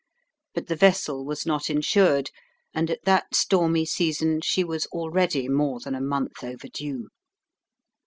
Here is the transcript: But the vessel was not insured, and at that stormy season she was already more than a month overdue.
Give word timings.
But 0.55 0.65
the 0.65 0.75
vessel 0.75 1.23
was 1.27 1.45
not 1.45 1.69
insured, 1.69 2.31
and 2.73 2.89
at 2.89 3.03
that 3.05 3.35
stormy 3.35 3.85
season 3.85 4.41
she 4.43 4.63
was 4.63 4.87
already 4.87 5.47
more 5.47 5.79
than 5.79 5.93
a 5.93 6.01
month 6.01 6.43
overdue. 6.43 7.09